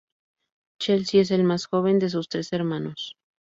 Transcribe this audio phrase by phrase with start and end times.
[0.79, 3.17] Chelsea es el más joven de sus tres hermanos.